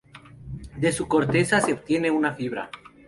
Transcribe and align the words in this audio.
De 0.77 0.91
su 0.93 1.07
corteza 1.07 1.61
se 1.61 1.73
obtiene 1.73 2.09
una 2.09 2.33
fibra. 2.33 2.71